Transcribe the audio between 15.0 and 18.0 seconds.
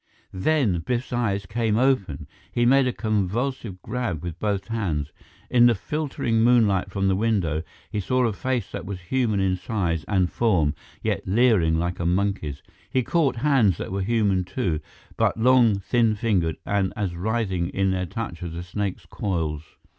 but long, thin fingered, and as writhing in